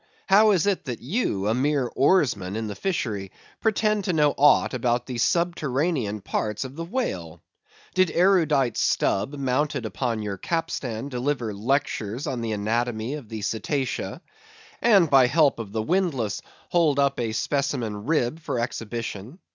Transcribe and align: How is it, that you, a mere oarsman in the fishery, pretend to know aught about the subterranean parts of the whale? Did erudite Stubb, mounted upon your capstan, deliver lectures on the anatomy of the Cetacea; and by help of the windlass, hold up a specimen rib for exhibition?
How 0.25 0.49
is 0.49 0.65
it, 0.65 0.85
that 0.85 0.99
you, 1.03 1.47
a 1.47 1.53
mere 1.53 1.85
oarsman 1.95 2.55
in 2.55 2.65
the 2.65 2.73
fishery, 2.73 3.31
pretend 3.59 4.05
to 4.05 4.13
know 4.13 4.33
aught 4.35 4.73
about 4.73 5.05
the 5.05 5.19
subterranean 5.19 6.21
parts 6.21 6.65
of 6.65 6.75
the 6.75 6.83
whale? 6.83 7.43
Did 7.93 8.09
erudite 8.09 8.77
Stubb, 8.77 9.35
mounted 9.37 9.85
upon 9.85 10.23
your 10.23 10.37
capstan, 10.39 11.09
deliver 11.09 11.53
lectures 11.53 12.25
on 12.25 12.41
the 12.41 12.51
anatomy 12.53 13.13
of 13.13 13.29
the 13.29 13.41
Cetacea; 13.41 14.21
and 14.81 15.07
by 15.07 15.27
help 15.27 15.59
of 15.59 15.71
the 15.71 15.83
windlass, 15.83 16.41
hold 16.69 16.97
up 16.97 17.19
a 17.19 17.31
specimen 17.31 18.07
rib 18.07 18.39
for 18.39 18.57
exhibition? 18.57 19.37